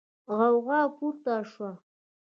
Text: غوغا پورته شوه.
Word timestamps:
غوغا 0.37 0.81
پورته 0.95 1.33
شوه. 1.51 1.71